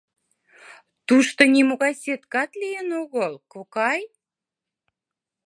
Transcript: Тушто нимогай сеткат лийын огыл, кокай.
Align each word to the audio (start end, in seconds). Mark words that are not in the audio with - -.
Тушто 1.07 1.41
нимогай 1.53 1.93
сеткат 2.03 2.49
лийын 2.61 2.89
огыл, 3.01 3.33
кокай. 3.53 4.01